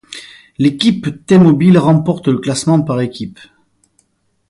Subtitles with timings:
[0.57, 3.37] L'équipe T-Mobile remporte le classement par équipes.